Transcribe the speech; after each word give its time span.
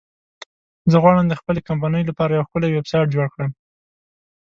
زه 0.91 0.97
غواړم 1.03 1.25
د 1.27 1.33
خپلې 1.39 1.61
کمپنی 1.69 2.01
لپاره 2.09 2.31
یو 2.33 2.45
ښکلی 2.47 2.69
ویبسایټ 2.71 3.07
جوړ 3.15 3.27
کړم 3.33 3.51